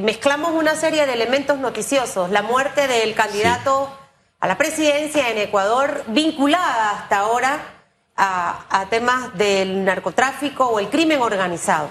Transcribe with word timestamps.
eh, 0.00 0.02
mezclamos 0.02 0.52
una 0.52 0.74
serie 0.74 1.06
de 1.06 1.12
elementos 1.12 1.58
noticiosos. 1.58 2.30
La 2.30 2.42
muerte 2.42 2.88
del 2.88 3.14
candidato 3.14 3.90
a 4.38 4.46
la 4.46 4.56
presidencia 4.56 5.28
en 5.28 5.38
Ecuador, 5.38 6.04
vinculada 6.08 6.92
hasta 6.92 7.18
ahora 7.18 7.58
a, 8.16 8.86
temas 8.90 9.36
del 9.36 9.84
narcotráfico 9.84 10.66
o 10.66 10.78
el 10.78 10.88
crimen 10.88 11.20
organizado. 11.20 11.90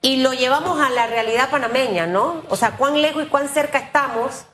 Y 0.00 0.18
lo 0.18 0.32
llevamos 0.32 0.80
a 0.80 0.90
la 0.90 1.06
realidad 1.06 1.50
panameña, 1.50 2.06
¿no? 2.06 2.42
O 2.48 2.56
sea, 2.56 2.72
cuán 2.72 3.00
lejos 3.00 3.24
y 3.24 3.28
cuán 3.28 3.48
cerca 3.48 3.78
estamos 3.78 4.46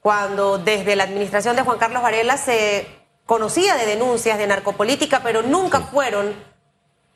cuando 0.00 0.58
desde 0.58 0.96
la 0.96 1.04
administración 1.04 1.56
de 1.56 1.62
Juan 1.62 1.78
Carlos 1.78 2.02
Varela 2.02 2.36
se 2.36 2.86
conocía 3.26 3.76
de 3.76 3.86
denuncias 3.86 4.38
de 4.38 4.46
narcopolítica, 4.46 5.20
pero 5.22 5.42
nunca 5.42 5.80
fueron 5.80 6.34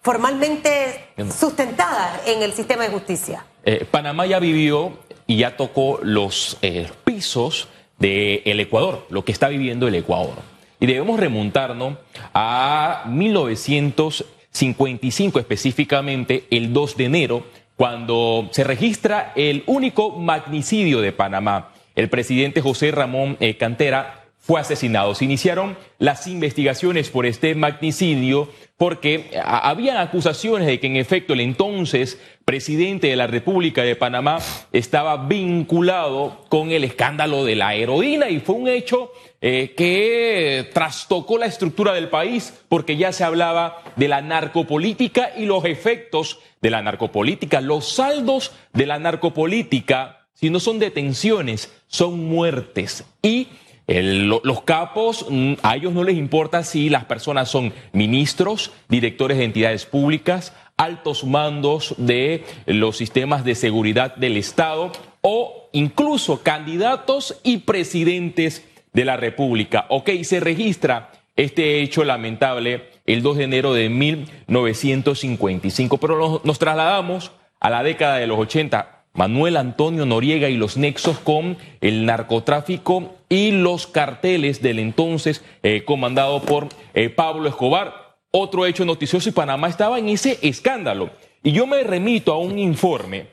formalmente 0.03 1.13
sustentadas 1.35 2.21
en 2.27 2.43
el 2.43 2.53
sistema 2.53 2.85
de 2.85 2.91
justicia. 2.91 3.45
Eh, 3.65 3.87
Panamá 3.91 4.27
ya 4.27 4.39
vivió 4.41 4.99
y 5.27 5.39
ya 5.39 5.57
tocó 5.57 5.99
los 6.03 6.59
eh, 6.63 6.87
pisos 7.05 7.69
del 7.99 8.61
Ecuador, 8.61 9.07
lo 9.09 9.25
que 9.25 9.33
está 9.33 9.49
viviendo 9.49 9.89
el 9.89 9.95
Ecuador. 9.95 10.35
Y 10.81 10.87
debemos 10.87 11.19
remontarnos 11.19 11.97
a 12.35 13.05
1955, 13.07 15.39
específicamente 15.39 16.45
el 16.51 16.75
2 16.75 16.97
de 16.99 17.05
enero, 17.05 17.47
cuando 17.77 18.51
se 18.53 18.65
registra 18.65 19.33
el 19.35 19.63
único 19.67 20.11
magnicidio 20.11 21.01
de 21.01 21.13
Panamá. 21.13 21.71
El 21.95 22.11
presidente 22.11 22.61
José 22.61 22.91
Ramón 22.91 23.39
eh, 23.41 23.57
Cantera 23.57 24.24
fue 24.47 24.61
asesinado. 24.61 25.15
Se 25.15 25.25
iniciaron 25.25 25.79
las 25.99 26.27
investigaciones 26.27 27.09
por 27.09 27.25
este 27.25 27.55
magnicidio 27.55 28.51
porque 28.77 29.31
había 29.43 30.03
acusaciones 30.03 30.67
de 30.67 30.81
que 30.81 30.87
en 30.87 30.97
efecto 30.97 31.33
el 31.33 31.41
entonces 31.41 32.21
presidente 32.45 33.07
de 33.07 33.17
la 33.17 33.27
República 33.27 33.83
de 33.83 33.97
Panamá 33.97 34.41
estaba 34.71 35.17
vinculado 35.29 36.45
con 36.51 36.73
el 36.73 36.85
escándalo 36.85 37.47
de 37.47 37.57
la 37.57 37.75
heroína 37.75 38.29
y 38.29 38.41
fue 38.41 38.57
un 38.57 38.69
hecho 38.69 39.13
eh, 39.41 39.73
que 39.75 40.69
trastocó 40.75 41.39
la 41.39 41.47
estructura 41.47 41.95
del 41.95 42.11
país 42.11 42.53
porque 42.69 42.99
ya 42.99 43.13
se 43.13 43.25
hablaba 43.25 43.83
de 43.97 44.09
la 44.09 44.21
narcopolítica 44.21 45.31
y 45.39 45.47
los 45.47 45.65
efectos 45.65 46.41
de 46.61 46.69
la 46.69 46.83
narcopolítica, 46.83 47.63
los 47.63 47.89
saldos 47.95 48.53
de 48.75 48.85
la 48.85 48.99
narcopolítica, 48.99 50.27
si 50.35 50.51
no 50.51 50.61
son 50.61 50.79
detenciones, 50.79 51.73
son 51.87 52.27
muertes 52.27 53.05
y 53.23 53.49
los 53.87 54.63
capos, 54.63 55.27
mm, 55.29 55.55
a 55.63 55.77
ellos 55.77 55.93
no 55.93 56.05
les 56.05 56.17
importa 56.17 56.63
si 56.63 56.89
las 56.89 57.05
personas 57.05 57.51
son 57.51 57.75
ministros, 57.93 58.73
directores 58.89 59.39
de 59.39 59.45
entidades 59.45 59.85
públicas, 59.85 60.55
altos 60.77 61.25
mandos 61.25 61.95
de 61.99 62.45
los 62.67 62.97
sistemas 62.97 63.45
de 63.45 63.55
seguridad 63.55 64.17
del 64.17 64.37
Estado 64.37 64.91
o 65.21 65.69
incluso 65.73 66.43
candidatos 66.43 67.41
y 67.43 67.59
presidentes 67.59 68.67
de 68.93 69.05
la 69.05 69.17
República. 69.17 69.87
Ok, 69.89 70.11
se 70.23 70.41
registra 70.41 71.13
este 71.37 71.83
hecho 71.83 72.05
lamentable 72.05 72.91
el 73.07 73.23
2 73.23 73.39
de 73.39 73.45
enero 73.45 73.75
de 73.75 73.89
1955, 73.89 75.99
pero 75.99 76.41
nos 76.43 76.59
trasladamos 76.59 77.33
a 77.61 77.71
la 77.71 77.83
década 77.83 78.17
de 78.17 78.27
los 78.27 78.39
80 78.39 78.94
Manuel 79.15 79.57
Antonio 79.57 80.05
Noriega 80.05 80.49
y 80.49 80.57
los 80.57 80.77
nexos 80.77 81.19
con 81.21 81.57
el 81.81 82.05
narcotráfico 82.05 83.15
y 83.29 83.53
los 83.53 83.87
carteles 83.87 84.61
del 84.61 84.81
entonces 84.81 85.45
eh, 85.63 85.85
comandado 85.85 86.43
por 86.43 86.69
eh, 86.95 87.11
Pablo 87.11 87.49
Escobar. 87.49 88.17
Otro 88.33 88.67
hecho 88.67 88.85
noticioso 88.85 89.29
y 89.29 89.33
Panamá 89.33 89.69
estaba 89.69 90.01
en 90.01 90.09
ese 90.09 90.39
escándalo. 90.43 91.11
Y 91.45 91.53
yo 91.53 91.67
me 91.69 91.85
remito 91.85 92.33
a 92.33 92.39
un 92.39 92.59
informe 92.59 93.29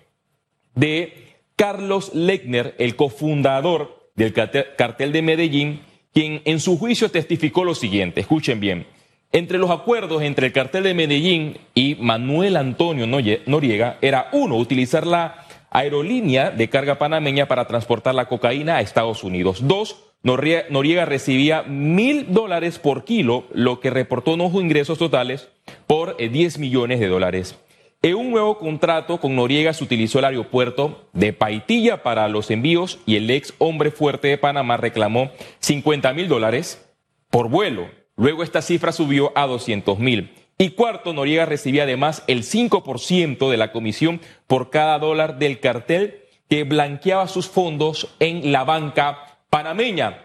de 0.76 1.36
Carlos 1.56 2.14
Lechner, 2.14 2.76
el 2.78 2.95
cofundador 2.95 4.12
del 4.16 4.34
cartel 4.34 5.12
de 5.12 5.22
Medellín, 5.23 5.82
quien 6.14 6.44
en 6.45 6.60
su 6.60 6.78
juicio 6.78 7.10
testificó 7.10 7.64
lo 7.64 7.73
siguiente. 7.73 8.22
Escuchen 8.22 8.60
bien. 8.60 8.86
Entre 9.32 9.58
los 9.58 9.72
acuerdos 9.72 10.22
entre 10.22 10.48
el 10.48 10.54
cartel 10.54 10.84
de 10.84 10.94
Medellín 10.94 11.58
y 11.73 11.95
Manuel 11.95 12.58
Antonio 12.58 13.08
Noriega 13.08 13.98
era 14.02 14.30
uno, 14.34 14.58
utilizar 14.58 15.08
la 15.08 15.41
aerolínea 15.71 16.52
de 16.52 16.70
carga 16.70 16.99
panameña 16.99 17.48
para 17.48 17.65
transportar 17.65 18.14
la 18.14 18.27
cocaína 18.27 18.76
a 18.76 18.82
Estados 18.82 19.23
Unidos. 19.23 19.67
Dos, 19.67 20.04
Noriega 20.21 21.05
recibía 21.05 21.64
mil 21.64 22.32
dólares 22.32 22.77
por 22.77 23.05
kilo, 23.05 23.45
lo 23.54 23.80
que 23.80 23.89
reportó 23.89 24.33
unos 24.33 24.54
ingresos 24.54 24.99
totales 24.99 25.49
por 25.87 26.17
10 26.17 26.55
eh, 26.55 26.60
millones 26.60 26.99
de 26.99 27.08
dólares. 27.08 27.58
En 28.04 28.15
un 28.15 28.31
nuevo 28.31 28.58
contrato 28.58 29.20
con 29.20 29.36
Noriega 29.36 29.73
se 29.73 29.83
utilizó 29.83 30.20
el 30.20 30.26
aeropuerto 30.26 31.08
de 31.14 31.33
Paitilla 31.33 32.04
para 32.04 32.27
los 32.27 32.52
envíos 32.52 32.99
y 33.05 33.15
el 33.15 33.30
ex 33.30 33.54
hombre 33.60 33.92
fuerte 33.92 34.27
de 34.27 34.37
Panamá 34.37 34.77
reclamó 34.77 35.31
50 35.60 36.14
mil 36.14 36.27
dólares 36.27 36.87
por 37.30 37.48
vuelo. 37.48 37.89
Luego 38.15 38.43
esta 38.43 38.61
cifra 38.61 38.92
subió 38.92 39.31
a 39.36 39.48
200 39.48 39.99
mil. 39.99 40.31
Y 40.61 40.70
cuarto, 40.70 41.11
Noriega 41.11 41.48
recibía 41.48 41.83
además 41.83 42.23
el 42.27 42.44
5% 42.44 43.49
de 43.49 43.58
la 43.58 43.72
comisión 43.72 44.22
por 44.45 44.70
cada 44.70 44.99
dólar 44.99 45.39
del 45.39 45.60
cartel 45.60 46.20
que 46.48 46.66
blanqueaba 46.66 47.27
sus 47.27 47.48
fondos 47.48 48.10
en 48.20 48.52
la 48.52 48.64
banca 48.64 49.39
panameña. 49.49 50.20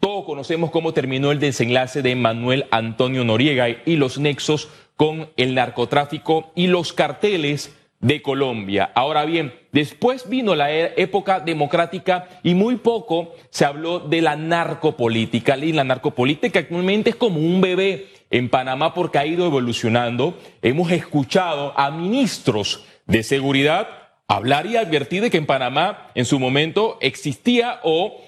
Todos 0.00 0.24
conocemos 0.24 0.72
cómo 0.72 0.92
terminó 0.92 1.30
el 1.30 1.38
desenlace 1.38 2.02
de 2.02 2.16
Manuel 2.16 2.66
Antonio 2.72 3.22
Noriega 3.22 3.68
y 3.68 3.94
los 3.94 4.18
nexos 4.18 4.68
con 4.96 5.30
el 5.36 5.54
narcotráfico 5.54 6.50
y 6.56 6.66
los 6.66 6.92
carteles 6.92 7.72
de 8.00 8.22
Colombia. 8.22 8.90
Ahora 8.92 9.24
bien, 9.24 9.54
después 9.70 10.28
vino 10.28 10.56
la 10.56 10.72
e-, 10.72 10.94
época 10.96 11.38
democrática 11.38 12.28
y 12.42 12.54
muy 12.54 12.76
poco 12.76 13.34
se 13.50 13.64
habló 13.64 14.00
de 14.00 14.20
la 14.20 14.34
narcopolítica. 14.34 15.56
Y 15.56 15.72
la 15.72 15.84
narcopolítica 15.84 16.58
actualmente 16.58 17.10
es 17.10 17.16
como 17.16 17.38
un 17.38 17.60
bebé 17.60 18.08
en 18.30 18.48
Panamá 18.48 18.94
porque 18.94 19.18
ha 19.18 19.26
ido 19.26 19.46
evolucionando. 19.46 20.38
Hemos 20.62 20.90
escuchado 20.90 21.72
a 21.78 21.90
ministros 21.90 22.84
de 23.06 23.22
seguridad 23.22 23.88
hablar 24.28 24.66
y 24.66 24.76
advertir 24.76 25.22
de 25.22 25.30
que 25.30 25.38
en 25.38 25.46
Panamá 25.46 26.08
en 26.14 26.24
su 26.24 26.38
momento 26.38 26.98
existía 27.00 27.80
o 27.84 28.20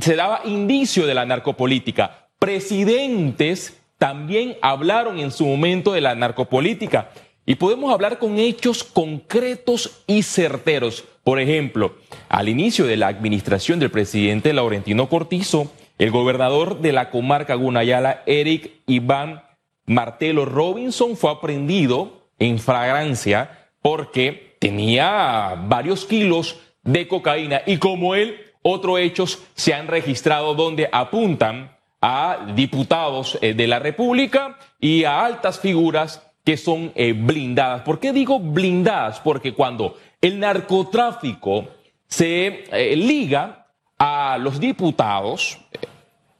se 0.00 0.16
daba 0.16 0.42
indicio 0.44 1.06
de 1.06 1.14
la 1.14 1.24
narcopolítica. 1.26 2.28
Presidentes 2.38 3.80
también 3.98 4.56
hablaron 4.62 5.18
en 5.18 5.30
su 5.30 5.46
momento 5.46 5.92
de 5.92 6.00
la 6.00 6.14
narcopolítica. 6.14 7.10
Y 7.46 7.56
podemos 7.56 7.92
hablar 7.92 8.18
con 8.18 8.38
hechos 8.38 8.84
concretos 8.84 10.02
y 10.06 10.22
certeros. 10.22 11.04
Por 11.24 11.40
ejemplo, 11.40 11.96
al 12.28 12.48
inicio 12.48 12.86
de 12.86 12.96
la 12.96 13.08
administración 13.08 13.78
del 13.78 13.90
presidente 13.90 14.52
Laurentino 14.52 15.08
Cortizo, 15.08 15.70
el 16.00 16.10
gobernador 16.10 16.80
de 16.80 16.92
la 16.92 17.10
comarca 17.10 17.54
Gunayala, 17.54 18.22
Eric 18.24 18.72
Iván 18.86 19.42
Martelo 19.84 20.46
Robinson, 20.46 21.14
fue 21.14 21.30
aprendido 21.30 22.22
en 22.38 22.58
fragancia 22.58 23.68
porque 23.82 24.56
tenía 24.58 25.56
varios 25.66 26.06
kilos 26.06 26.58
de 26.82 27.06
cocaína 27.06 27.60
y 27.66 27.76
como 27.76 28.14
él, 28.14 28.40
otros 28.62 28.98
hechos 28.98 29.42
se 29.54 29.74
han 29.74 29.88
registrado 29.88 30.54
donde 30.54 30.88
apuntan 30.90 31.76
a 32.00 32.46
diputados 32.54 33.38
eh, 33.42 33.52
de 33.52 33.66
la 33.66 33.78
República 33.78 34.58
y 34.80 35.04
a 35.04 35.22
altas 35.22 35.60
figuras 35.60 36.26
que 36.46 36.56
son 36.56 36.92
eh, 36.94 37.12
blindadas. 37.12 37.82
¿Por 37.82 38.00
qué 38.00 38.14
digo 38.14 38.40
blindadas? 38.40 39.20
Porque 39.20 39.52
cuando 39.52 39.98
el 40.22 40.40
narcotráfico 40.40 41.68
se 42.06 42.64
eh, 42.72 42.96
liga 42.96 43.59
a 44.00 44.38
los 44.38 44.58
diputados, 44.58 45.58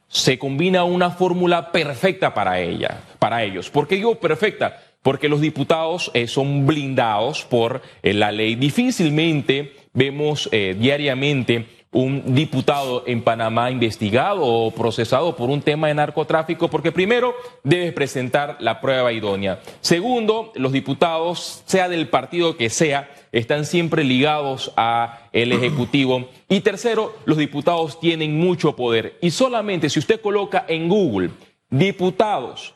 se 0.08 0.38
combina 0.38 0.82
una 0.82 1.10
fórmula 1.10 1.70
perfecta 1.70 2.32
para 2.32 2.58
ella, 2.58 3.02
para 3.18 3.44
ellos. 3.44 3.68
¿Por 3.68 3.86
qué 3.86 3.96
digo 3.96 4.18
perfecta? 4.18 4.82
Porque 5.02 5.28
los 5.28 5.42
diputados 5.42 6.10
eh, 6.14 6.26
son 6.26 6.66
blindados 6.66 7.44
por 7.44 7.82
eh, 8.02 8.14
la 8.14 8.32
ley. 8.32 8.54
Difícilmente 8.54 9.76
vemos 9.92 10.48
eh, 10.52 10.74
diariamente 10.78 11.66
un 11.92 12.34
diputado 12.34 13.02
en 13.06 13.22
Panamá 13.22 13.70
investigado 13.70 14.42
o 14.42 14.70
procesado 14.70 15.34
por 15.34 15.50
un 15.50 15.60
tema 15.60 15.88
de 15.88 15.94
narcotráfico, 15.94 16.68
porque 16.68 16.92
primero 16.92 17.34
debes 17.64 17.92
presentar 17.92 18.56
la 18.60 18.80
prueba 18.80 19.12
idónea. 19.12 19.60
Segundo, 19.80 20.52
los 20.54 20.70
diputados, 20.70 21.62
sea 21.66 21.88
del 21.88 22.08
partido 22.08 22.56
que 22.56 22.70
sea, 22.70 23.10
están 23.32 23.64
siempre 23.64 24.04
ligados 24.04 24.72
a 24.76 25.28
el 25.32 25.50
Ejecutivo. 25.52 26.28
Y 26.48 26.60
tercero, 26.60 27.14
los 27.24 27.38
diputados 27.38 27.98
tienen 27.98 28.38
mucho 28.38 28.76
poder. 28.76 29.18
Y 29.20 29.32
solamente 29.32 29.90
si 29.90 29.98
usted 29.98 30.20
coloca 30.20 30.64
en 30.68 30.88
Google 30.88 31.30
diputados, 31.70 32.74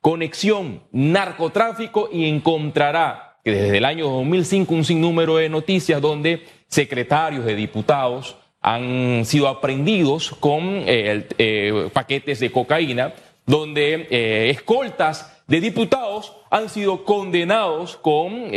conexión, 0.00 0.82
narcotráfico 0.92 2.08
y 2.12 2.26
encontrará 2.26 3.38
que 3.44 3.50
desde 3.50 3.78
el 3.78 3.84
año 3.84 4.08
2005 4.08 4.72
un 4.72 4.84
sinnúmero 4.84 5.36
de 5.36 5.48
noticias 5.48 6.00
donde 6.00 6.46
secretarios 6.68 7.44
de 7.44 7.56
diputados, 7.56 8.36
han 8.62 9.24
sido 9.24 9.48
aprendidos 9.48 10.30
con 10.38 10.84
eh, 10.86 11.28
eh, 11.38 11.90
paquetes 11.92 12.40
de 12.40 12.50
cocaína, 12.50 13.12
donde 13.44 14.06
eh, 14.10 14.50
escoltas 14.50 15.42
de 15.48 15.60
diputados 15.60 16.32
han 16.50 16.68
sido 16.68 17.04
condenados 17.04 17.96
con, 17.96 18.52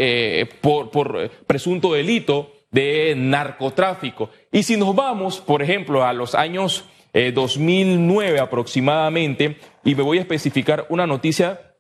por, 0.62 0.92
por, 0.92 1.30
presunto 1.48 1.94
delito 1.94 2.52
de 2.72 3.16
narcotráfico. 3.18 4.30
Y 4.52 4.64
si 4.64 4.78
nos 4.78 4.96
vamos, 4.96 5.40
por 5.40 5.64
ejemplo, 5.64 6.06
a 6.06 6.14
los 6.14 6.36
años 6.36 6.86
2009 7.34 8.38
eh, 8.38 8.42
aproximadamente, 8.42 9.58
y 9.84 9.96
me 9.96 10.04
voy 10.04 10.18
a 10.18 10.22
especificar 10.22 10.86
una 10.90 11.08
noticia 11.08 11.76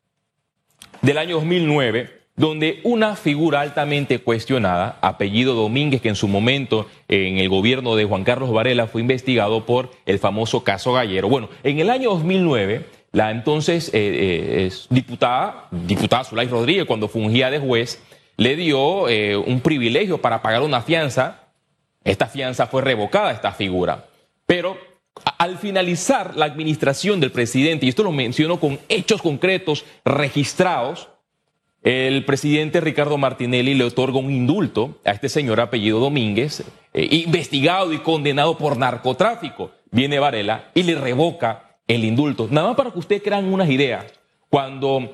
del 1.01 1.17
año 1.17 1.35
2009, 1.35 2.14
donde 2.35 2.81
una 2.83 3.15
figura 3.15 3.61
altamente 3.61 4.19
cuestionada, 4.19 4.97
apellido 5.01 5.53
Domínguez, 5.53 6.01
que 6.01 6.09
en 6.09 6.15
su 6.15 6.27
momento 6.27 6.87
en 7.07 7.37
el 7.37 7.47
gobierno 7.47 7.95
de 7.95 8.05
Juan 8.05 8.23
Carlos 8.23 8.51
Varela 8.51 8.87
fue 8.87 9.01
investigado 9.01 9.65
por 9.65 9.91
el 10.05 10.19
famoso 10.19 10.63
caso 10.63 10.93
Gallero. 10.93 11.29
Bueno, 11.29 11.49
en 11.63 11.79
el 11.79 11.89
año 11.89 12.09
2009, 12.11 12.85
la 13.13 13.31
entonces 13.31 13.87
eh, 13.93 14.67
eh, 14.67 14.71
diputada, 14.89 15.67
diputada 15.71 16.25
Zulay 16.25 16.47
Rodríguez, 16.47 16.85
cuando 16.85 17.07
fungía 17.07 17.49
de 17.49 17.59
juez, 17.59 18.01
le 18.35 18.57
dio 18.57 19.07
eh, 19.07 19.37
un 19.37 19.61
privilegio 19.61 20.17
para 20.17 20.41
pagar 20.41 20.61
una 20.61 20.81
fianza. 20.81 21.43
Esta 22.03 22.27
fianza 22.27 22.67
fue 22.67 22.81
revocada 22.81 23.31
esta 23.31 23.53
figura. 23.53 24.07
Pero 24.45 24.77
al 25.37 25.57
finalizar 25.57 26.35
la 26.35 26.43
administración 26.43 27.21
del 27.21 27.31
presidente, 27.31 27.85
y 27.85 27.89
esto 27.89 28.03
lo 28.03 28.11
menciono 28.11 28.59
con 28.59 28.79
hechos 28.89 29.21
concretos 29.21 29.85
registrados, 30.03 31.07
el 31.85 32.25
presidente 32.25 32.81
Ricardo 32.81 33.15
Martinelli 33.19 33.75
le 33.75 33.83
otorga 33.83 34.17
un 34.17 34.31
indulto 34.31 34.99
a 35.05 35.11
este 35.11 35.29
señor 35.29 35.61
apellido 35.61 35.99
Domínguez, 35.99 36.63
eh, 36.93 37.07
investigado 37.11 37.93
y 37.93 37.99
condenado 37.99 38.57
por 38.57 38.75
narcotráfico. 38.75 39.69
Viene 39.91 40.17
Varela 40.17 40.71
y 40.73 40.81
le 40.81 40.95
revoca 40.95 41.77
el 41.87 42.03
indulto. 42.03 42.47
Nada 42.49 42.69
más 42.69 42.75
para 42.75 42.91
que 42.91 42.97
ustedes 42.97 43.21
crean 43.21 43.53
unas 43.53 43.69
ideas. 43.69 44.03
Cuando 44.49 45.13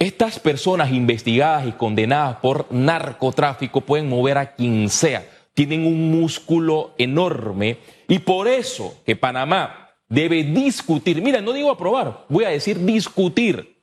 estas 0.00 0.40
personas 0.40 0.90
investigadas 0.90 1.68
y 1.68 1.72
condenadas 1.72 2.38
por 2.38 2.66
narcotráfico 2.72 3.80
pueden 3.80 4.08
mover 4.08 4.38
a 4.38 4.54
quien 4.56 4.88
sea, 4.88 5.24
tienen 5.54 5.86
un 5.86 6.10
músculo 6.10 6.94
enorme 6.98 7.78
y 8.08 8.18
por 8.18 8.48
eso 8.48 8.96
que 9.06 9.14
Panamá 9.14 9.90
debe 10.08 10.42
discutir, 10.42 11.22
mira, 11.22 11.40
no 11.40 11.52
digo 11.52 11.70
aprobar, 11.70 12.24
voy 12.28 12.44
a 12.44 12.48
decir 12.48 12.84
discutir 12.84 13.77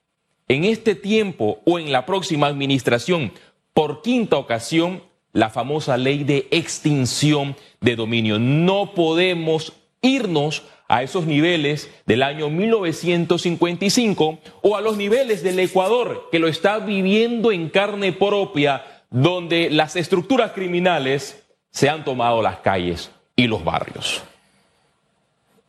en 0.47 0.65
este 0.65 0.95
tiempo 0.95 1.59
o 1.65 1.79
en 1.79 1.91
la 1.91 2.05
próxima 2.05 2.47
administración 2.47 3.31
por 3.73 4.01
quinta 4.01 4.37
ocasión 4.37 5.03
la 5.33 5.49
famosa 5.49 5.97
ley 5.97 6.23
de 6.23 6.47
extinción 6.51 7.55
de 7.81 7.95
dominio. 7.95 8.39
No 8.39 8.93
podemos 8.93 9.73
irnos 10.01 10.63
a 10.87 11.03
esos 11.03 11.25
niveles 11.25 11.89
del 12.05 12.23
año 12.23 12.49
1955 12.49 14.39
o 14.61 14.77
a 14.77 14.81
los 14.81 14.97
niveles 14.97 15.43
del 15.43 15.59
Ecuador, 15.59 16.29
que 16.31 16.39
lo 16.39 16.47
está 16.47 16.79
viviendo 16.79 17.51
en 17.51 17.69
carne 17.69 18.13
propia, 18.13 19.03
donde 19.09 19.69
las 19.69 19.95
estructuras 19.95 20.51
criminales 20.51 21.43
se 21.71 21.89
han 21.89 22.05
tomado 22.05 22.41
las 22.41 22.57
calles 22.59 23.11
y 23.35 23.47
los 23.47 23.63
barrios. 23.63 24.23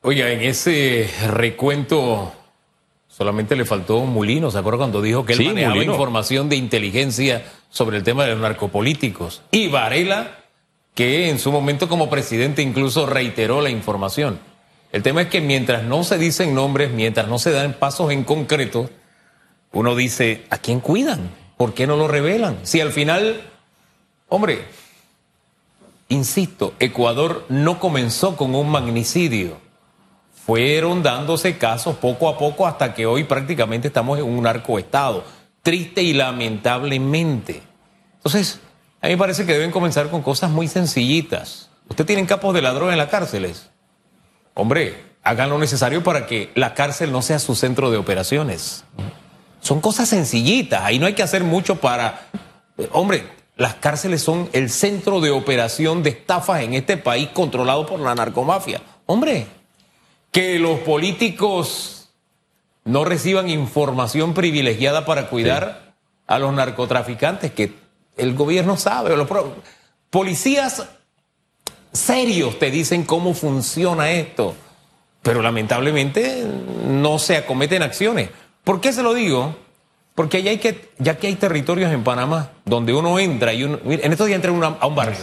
Oiga, 0.03 0.31
en 0.31 0.43
ese 0.43 1.11
recuento 1.29 2.33
solamente 3.17 3.57
le 3.57 3.65
faltó 3.65 3.97
un 3.97 4.11
Mulino, 4.11 4.51
¿se 4.51 4.59
acuerda 4.59 4.79
cuando 4.79 5.01
dijo 5.01 5.25
que 5.25 5.33
él 5.33 5.47
manejaba 5.47 5.83
información 5.83 6.51
de 6.51 6.57
inteligencia 6.57 7.45
sobre 7.71 7.97
el 7.97 8.03
tema 8.03 8.25
de 8.25 8.33
los 8.33 8.41
narcopolíticos? 8.41 9.43
Y 9.53 9.69
Varela, 9.69 10.45
que 10.95 11.31
en 11.31 11.39
su 11.39 11.51
momento 11.51 11.89
como 11.89 12.11
presidente 12.11 12.61
incluso 12.61 13.07
reiteró 13.07 13.63
la 13.63 13.71
información. 13.71 14.39
El 14.93 15.03
tema 15.03 15.23
es 15.23 15.29
que 15.29 15.41
mientras 15.41 15.83
no 15.83 16.05
se 16.05 16.19
dicen 16.19 16.55
nombres, 16.55 16.91
mientras 16.91 17.27
no 17.29 17.39
se 17.39 17.53
dan 17.53 17.73
pasos 17.75 18.13
en 18.13 18.23
concreto, 18.23 18.91
uno 19.73 19.97
dice, 19.97 20.45
¿a 20.51 20.59
quién 20.59 20.81
cuidan? 20.81 21.31
¿Por 21.57 21.73
qué 21.73 21.87
no 21.87 21.97
lo 21.97 22.09
revelan? 22.09 22.59
Si 22.65 22.83
al 22.83 22.93
final, 22.93 23.41
hombre, 24.29 24.65
insisto, 26.09 26.75
Ecuador 26.81 27.47
no 27.49 27.79
comenzó 27.81 28.37
con 28.37 28.55
un 28.55 28.69
magnicidio. 28.69 29.66
Fueron 30.47 31.03
dándose 31.03 31.59
casos 31.59 31.97
poco 31.97 32.29
a 32.29 32.39
poco 32.39 32.67
hasta 32.67 32.95
que 32.95 33.05
hoy 33.05 33.25
prácticamente 33.25 33.89
estamos 33.89 34.19
en 34.19 34.25
un 34.25 34.45
narcoestado. 34.45 35.25
Triste 35.63 36.03
y 36.03 36.13
lamentablemente. 36.13 37.63
Entonces, 38.17 38.61
a 39.01 39.09
mí 39.09 39.15
me 39.15 39.19
parece 39.19 39.45
que 39.45 39.53
deben 39.53 39.73
comenzar 39.73 40.09
con 40.09 40.23
cosas 40.23 40.51
muy 40.51 40.69
sencillitas. 40.69 41.69
Usted 41.89 42.07
tiene 42.07 42.25
capos 42.27 42.55
de 42.55 42.63
ladrón 42.63 42.93
en 42.93 42.99
las 42.99 43.09
cárceles 43.09 43.71
hombre, 44.57 45.05
hagan 45.23 45.51
lo 45.51 45.59
necesario 45.59 46.03
para 46.03 46.27
que 46.27 46.51
la 46.55 46.75
cárcel 46.75 47.13
no 47.13 47.23
sea 47.23 47.39
su 47.39 47.55
centro 47.55 47.91
de 47.91 47.99
operaciones. 47.99 48.85
Son 49.61 49.81
cosas 49.81 50.09
sencillitas, 50.09 50.83
ahí 50.83 50.99
no 50.99 51.07
hay 51.07 51.15
que 51.15 51.23
hacer 51.23 51.45
mucho 51.45 51.77
para... 51.77 52.29
Hombre, 52.93 53.27
las 53.57 53.75
cárceles 53.75 54.23
son 54.23 54.49
el 54.53 54.71
centro 54.71 55.21
de 55.21 55.31
operación 55.31 56.03
de 56.03 56.11
estafas 56.11 56.63
en 56.63 56.75
este 56.75 56.97
país 56.97 57.29
controlado 57.33 57.87
por 57.87 58.01
la 58.01 58.15
narcomafia. 58.15 58.81
Hombre, 59.05 59.47
que 60.37 60.59
los 60.59 60.81
políticos 60.81 62.11
no 62.85 63.07
reciban 63.07 63.49
información 63.49 64.35
privilegiada 64.35 65.07
para 65.07 65.31
cuidar 65.31 65.95
a 66.27 66.39
los 66.39 66.53
narcotraficantes, 66.53 67.53
que 67.53 67.73
el 68.19 68.35
gobierno 68.35 68.77
sabe, 68.77 69.17
los 69.17 69.27
policías 70.11 70.87
serios 71.91 72.59
te 72.59 72.71
dicen 72.71 73.05
cómo 73.05 73.33
funciona 73.33 74.11
esto, 74.11 74.55
pero 75.23 75.41
lamentablemente 75.41 76.45
no 76.87 77.19
se 77.19 77.39
acometen 77.39 77.83
acciones. 77.83 78.29
¿Por 78.63 78.83
qué 78.83 78.93
se 78.93 79.03
lo 79.03 79.15
digo? 79.15 79.57
Porque 80.15 80.43
ya, 80.43 80.51
hay 80.51 80.59
que, 80.59 80.91
ya 80.99 81.17
que 81.17 81.29
hay 81.29 81.37
territorios 81.37 81.91
en 81.95 82.05
Panamá 82.05 82.51
donde 82.67 82.93
uno 82.93 83.19
entra 83.19 83.55
y 83.55 83.65
uno, 83.65 83.79
en 83.87 84.13
estos 84.13 84.27
días 84.27 84.37
entré 84.37 84.51
a 84.51 84.87
un 84.87 84.95
barrio 84.95 85.17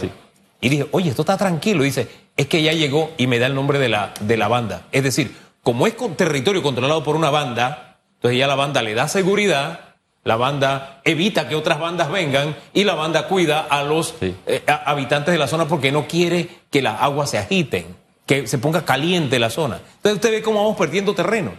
y 0.64 0.70
dije, 0.70 0.86
oye, 0.92 1.10
esto 1.10 1.22
está 1.22 1.36
tranquilo. 1.36 1.82
dice, 1.82 2.08
es 2.36 2.46
que 2.46 2.62
ya 2.62 2.72
llegó 2.72 3.12
y 3.18 3.26
me 3.26 3.38
da 3.38 3.46
el 3.46 3.54
nombre 3.54 3.78
de 3.78 3.90
la, 3.90 4.14
de 4.20 4.38
la 4.38 4.48
banda. 4.48 4.86
Es 4.92 5.02
decir, 5.02 5.36
como 5.62 5.86
es 5.86 5.92
con 5.92 6.14
territorio 6.14 6.62
controlado 6.62 7.04
por 7.04 7.16
una 7.16 7.28
banda, 7.28 7.98
entonces 8.14 8.38
ya 8.38 8.46
la 8.46 8.54
banda 8.54 8.80
le 8.80 8.94
da 8.94 9.06
seguridad 9.06 9.94
la 10.24 10.36
banda 10.36 11.02
evita 11.04 11.48
que 11.48 11.54
otras 11.54 11.78
bandas 11.78 12.10
vengan 12.10 12.56
y 12.72 12.84
la 12.84 12.94
banda 12.94 13.28
cuida 13.28 13.60
a 13.60 13.82
los 13.82 14.14
eh, 14.22 14.62
habitantes 14.66 15.32
de 15.32 15.38
la 15.38 15.46
zona 15.46 15.68
porque 15.68 15.92
no 15.92 16.08
quiere 16.08 16.48
que 16.70 16.80
las 16.80 17.02
aguas 17.02 17.28
se 17.28 17.36
agiten, 17.36 17.94
que 18.24 18.46
se 18.46 18.56
ponga 18.56 18.86
caliente 18.86 19.38
la 19.38 19.50
zona. 19.50 19.80
Entonces 19.96 20.14
usted 20.14 20.30
ve 20.30 20.42
cómo 20.42 20.62
vamos 20.62 20.78
perdiendo 20.78 21.14
terreno. 21.14 21.52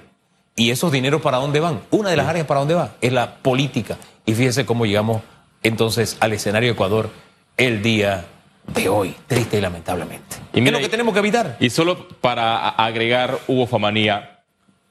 ¿Y 0.56 0.72
esos 0.72 0.92
dineros 0.92 1.22
para 1.22 1.38
dónde 1.38 1.60
van? 1.60 1.82
Una 1.92 2.10
de 2.10 2.18
las 2.18 2.28
áreas 2.28 2.48
para 2.48 2.62
dónde 2.62 2.74
va 2.74 2.96
es 3.02 3.14
la 3.14 3.36
política. 3.36 3.98
Y 4.26 4.34
fíjese 4.34 4.66
cómo 4.66 4.88
llegamos 4.88 5.22
entonces 5.62 6.18
al 6.20 6.34
escenario 6.34 6.70
de 6.70 6.74
Ecuador 6.74 7.12
el 7.58 7.84
día 7.84 8.26
de 8.68 8.90
hoy, 8.90 9.16
triste 9.28 9.58
y 9.58 9.62
lamentablemente. 9.62 10.38
Y 10.54 10.66
es 10.66 10.72
lo 10.72 10.80
que 10.80 10.90
tenemos 10.90 11.14
que 11.14 11.20
evitar. 11.20 11.58
Y 11.60 11.70
solo 11.70 12.08
para 12.22 12.70
agregar, 12.70 13.40
Hugo 13.48 13.68
Famanía, 13.68 14.44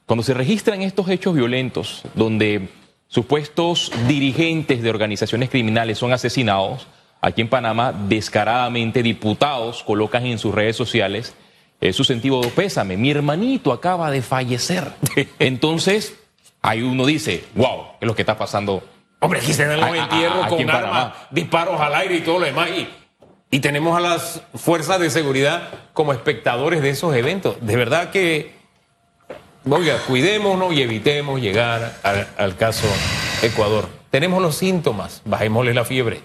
cuando 0.05 0.23
se 0.23 0.33
registran 0.33 0.81
estos 0.81 1.09
hechos 1.09 1.33
violentos, 1.35 2.03
donde 2.13 2.69
Supuestos 3.07 3.91
dirigentes 4.07 4.81
de 4.81 4.89
organizaciones 4.89 5.49
criminales 5.49 5.97
son 5.97 6.11
asesinados. 6.11 6.87
Aquí 7.21 7.41
en 7.41 7.47
Panamá, 7.47 7.93
descaradamente, 7.93 9.03
diputados 9.03 9.83
colocan 9.83 10.25
en 10.25 10.37
sus 10.37 10.53
redes 10.53 10.75
sociales 10.75 11.35
eh, 11.81 11.93
su 11.93 12.03
sentido 12.03 12.41
de 12.41 12.49
pésame. 12.49 12.97
Mi 12.97 13.11
hermanito 13.11 13.71
acaba 13.71 14.11
de 14.11 14.21
fallecer. 14.21 14.91
Entonces, 15.39 16.17
ahí 16.61 16.81
uno 16.81 17.05
dice, 17.05 17.45
wow, 17.55 17.83
¿qué 17.99 18.05
es 18.05 18.07
lo 18.07 18.15
que 18.15 18.23
está 18.23 18.37
pasando? 18.37 18.83
Hombre, 19.19 19.39
aquí 19.39 19.53
se 19.53 19.65
dan 19.65 19.79
los 19.79 19.95
entierros 19.95 20.47
con 20.47 20.69
armas, 20.69 21.13
disparos 21.31 21.79
al 21.79 21.95
aire 21.95 22.17
y 22.17 22.21
todo 22.21 22.39
lo 22.39 22.45
demás. 22.45 22.69
Y, 22.69 22.87
y 23.55 23.61
tenemos 23.61 23.97
a 23.97 24.01
las 24.01 24.41
fuerzas 24.53 24.99
de 24.99 25.09
seguridad 25.09 25.69
como 25.93 26.11
espectadores 26.11 26.81
de 26.81 26.89
esos 26.89 27.15
eventos. 27.15 27.55
De 27.61 27.77
verdad 27.77 28.11
que 28.11 28.53
Oiga, 29.67 29.97
cuidémonos 30.05 30.73
y 30.73 30.81
evitemos 30.81 31.39
llegar 31.39 31.95
al, 32.37 32.57
caso 32.57 32.85
Ecuador. 33.41 33.87
Tenemos 34.11 34.41
los 34.41 34.57
síntomas, 34.57 35.21
bajémosle 35.23 35.73
la 35.73 35.85
fiebre. 35.85 36.19